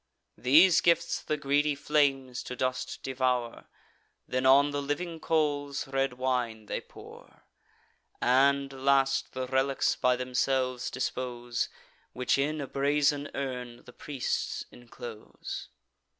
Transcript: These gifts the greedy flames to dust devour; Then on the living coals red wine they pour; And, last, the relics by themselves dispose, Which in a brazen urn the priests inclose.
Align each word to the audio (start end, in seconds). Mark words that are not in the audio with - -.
These 0.39 0.81
gifts 0.81 1.21
the 1.21 1.37
greedy 1.37 1.75
flames 1.75 2.41
to 2.45 2.55
dust 2.55 3.03
devour; 3.03 3.67
Then 4.27 4.47
on 4.47 4.71
the 4.71 4.81
living 4.81 5.19
coals 5.19 5.87
red 5.87 6.13
wine 6.13 6.65
they 6.65 6.81
pour; 6.81 7.43
And, 8.19 8.73
last, 8.73 9.33
the 9.33 9.45
relics 9.45 9.95
by 9.95 10.15
themselves 10.15 10.89
dispose, 10.89 11.69
Which 12.13 12.39
in 12.39 12.59
a 12.61 12.65
brazen 12.65 13.29
urn 13.35 13.83
the 13.85 13.93
priests 13.93 14.65
inclose. 14.71 15.69